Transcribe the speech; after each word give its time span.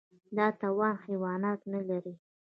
دا 0.37 0.47
توان 0.61 0.93
حیوانات 1.05 1.59
نهلري. 1.73 2.13